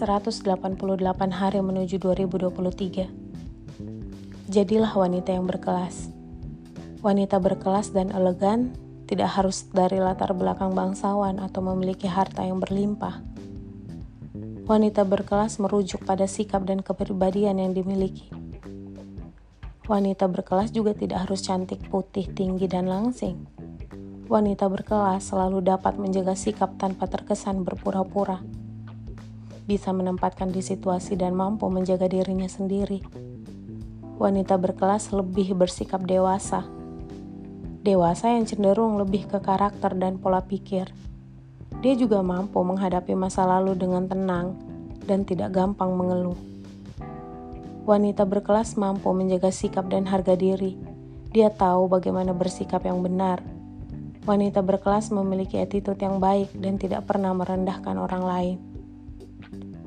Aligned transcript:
188 0.00 0.48
hari 1.28 1.60
menuju 1.60 2.00
2023. 2.00 4.48
Jadilah 4.48 4.96
wanita 4.96 5.36
yang 5.36 5.44
berkelas. 5.44 6.08
Wanita 7.04 7.36
berkelas 7.36 7.92
dan 7.92 8.08
elegan 8.08 8.72
tidak 9.04 9.36
harus 9.36 9.68
dari 9.68 10.00
latar 10.00 10.32
belakang 10.32 10.72
bangsawan 10.72 11.36
atau 11.36 11.60
memiliki 11.60 12.08
harta 12.08 12.40
yang 12.40 12.64
berlimpah. 12.64 13.20
Wanita 14.64 15.04
berkelas 15.04 15.60
merujuk 15.60 16.00
pada 16.08 16.24
sikap 16.24 16.64
dan 16.64 16.80
kepribadian 16.80 17.60
yang 17.60 17.76
dimiliki. 17.76 18.32
Wanita 19.84 20.32
berkelas 20.32 20.72
juga 20.72 20.96
tidak 20.96 21.28
harus 21.28 21.44
cantik, 21.44 21.92
putih, 21.92 22.24
tinggi, 22.32 22.64
dan 22.64 22.88
langsing. 22.88 23.44
Wanita 24.32 24.64
berkelas 24.64 25.28
selalu 25.28 25.60
dapat 25.60 26.00
menjaga 26.00 26.32
sikap 26.32 26.80
tanpa 26.80 27.04
terkesan 27.04 27.68
berpura-pura 27.68 28.59
bisa 29.70 29.94
menempatkan 29.94 30.50
di 30.50 30.66
situasi 30.66 31.14
dan 31.14 31.38
mampu 31.38 31.70
menjaga 31.70 32.10
dirinya 32.10 32.50
sendiri. 32.50 33.06
Wanita 34.18 34.58
berkelas 34.58 35.14
lebih 35.14 35.54
bersikap 35.54 36.02
dewasa. 36.02 36.66
Dewasa 37.86 38.34
yang 38.34 38.50
cenderung 38.50 38.98
lebih 38.98 39.30
ke 39.30 39.38
karakter 39.38 39.94
dan 39.94 40.18
pola 40.18 40.42
pikir. 40.42 40.90
Dia 41.86 41.94
juga 41.94 42.18
mampu 42.18 42.58
menghadapi 42.66 43.14
masa 43.14 43.46
lalu 43.46 43.78
dengan 43.78 44.10
tenang 44.10 44.58
dan 45.06 45.22
tidak 45.22 45.54
gampang 45.54 45.94
mengeluh. 45.94 46.36
Wanita 47.86 48.26
berkelas 48.26 48.74
mampu 48.74 49.14
menjaga 49.14 49.54
sikap 49.54 49.86
dan 49.86 50.02
harga 50.10 50.34
diri. 50.34 50.74
Dia 51.30 51.46
tahu 51.46 51.86
bagaimana 51.86 52.34
bersikap 52.34 52.82
yang 52.82 53.06
benar. 53.06 53.38
Wanita 54.26 54.66
berkelas 54.66 55.14
memiliki 55.14 55.62
attitude 55.62 56.02
yang 56.02 56.18
baik 56.18 56.50
dan 56.58 56.76
tidak 56.76 57.06
pernah 57.06 57.32
merendahkan 57.32 57.96
orang 57.96 58.24
lain. 58.26 58.58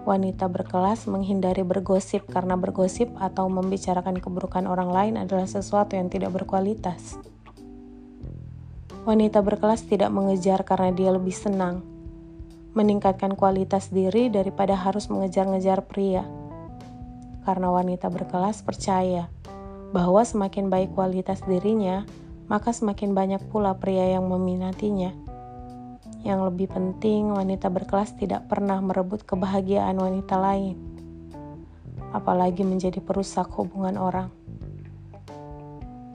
Wanita 0.03 0.51
berkelas 0.51 1.07
menghindari 1.07 1.63
bergosip 1.63 2.27
karena 2.27 2.59
bergosip 2.59 3.07
atau 3.15 3.47
membicarakan 3.47 4.19
keburukan 4.19 4.67
orang 4.67 4.91
lain 4.91 5.13
adalah 5.15 5.47
sesuatu 5.47 5.95
yang 5.95 6.11
tidak 6.11 6.35
berkualitas. 6.35 7.15
Wanita 9.07 9.39
berkelas 9.39 9.87
tidak 9.87 10.11
mengejar 10.11 10.67
karena 10.67 10.91
dia 10.91 11.07
lebih 11.15 11.31
senang, 11.31 11.87
meningkatkan 12.75 13.39
kualitas 13.39 13.95
diri 13.95 14.27
daripada 14.27 14.75
harus 14.75 15.07
mengejar-ngejar 15.07 15.87
pria. 15.87 16.27
Karena 17.47 17.71
wanita 17.71 18.11
berkelas 18.11 18.59
percaya 18.59 19.31
bahwa 19.95 20.19
semakin 20.27 20.67
baik 20.67 20.91
kualitas 20.99 21.39
dirinya, 21.47 22.03
maka 22.51 22.75
semakin 22.75 23.15
banyak 23.15 23.39
pula 23.47 23.79
pria 23.79 24.19
yang 24.19 24.27
meminatinya. 24.27 25.15
Yang 26.23 26.39
lebih 26.47 26.71
penting, 26.71 27.35
wanita 27.35 27.67
berkelas 27.67 28.15
tidak 28.15 28.47
pernah 28.47 28.79
merebut 28.79 29.27
kebahagiaan 29.27 29.99
wanita 29.99 30.39
lain, 30.39 30.79
apalagi 32.15 32.63
menjadi 32.63 33.03
perusak 33.03 33.51
hubungan 33.59 33.99
orang. 33.99 34.31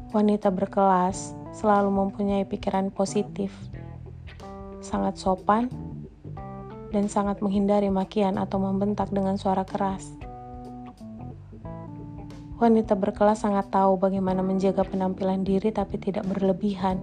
Wanita 0.09 0.49
berkelas 0.49 1.37
selalu 1.53 1.93
mempunyai 1.93 2.49
pikiran 2.49 2.89
positif, 2.89 3.53
sangat 4.81 5.21
sopan, 5.21 5.69
dan 6.89 7.13
sangat 7.13 7.45
menghindari 7.45 7.93
makian 7.93 8.41
atau 8.41 8.57
membentak 8.57 9.13
dengan 9.13 9.37
suara 9.37 9.69
keras. 9.69 10.17
Wanita 12.59 12.99
berkelas 12.99 13.47
sangat 13.47 13.71
tahu 13.71 14.01
bagaimana 14.03 14.43
menjaga 14.43 14.83
penampilan 14.83 15.47
diri 15.47 15.71
tapi 15.71 15.95
tidak 16.01 16.27
berlebihan. 16.27 16.99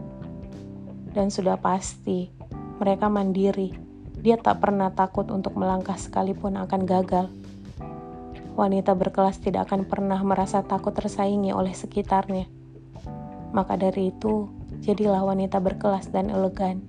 Dan 1.16 1.32
sudah 1.32 1.56
pasti, 1.56 2.35
mereka 2.82 3.08
mandiri. 3.08 3.72
Dia 4.20 4.36
tak 4.40 4.64
pernah 4.64 4.92
takut 4.92 5.30
untuk 5.30 5.56
melangkah 5.56 5.96
sekalipun 5.96 6.58
akan 6.58 6.82
gagal. 6.84 7.28
Wanita 8.56 8.96
berkelas 8.96 9.44
tidak 9.44 9.68
akan 9.70 9.84
pernah 9.86 10.20
merasa 10.24 10.64
takut 10.64 10.96
tersaingi 10.96 11.52
oleh 11.52 11.76
sekitarnya. 11.76 12.48
Maka 13.52 13.76
dari 13.76 14.12
itu, 14.12 14.48
jadilah 14.80 15.24
wanita 15.24 15.60
berkelas 15.60 16.12
dan 16.12 16.32
elegan. 16.32 16.84